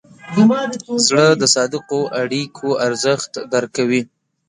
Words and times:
زړه 1.05 1.27
د 1.41 1.43
صادقو 1.53 2.01
اړیکو 2.21 2.67
ارزښت 2.87 3.31
درک 3.51 3.71
کوي. 3.77 4.01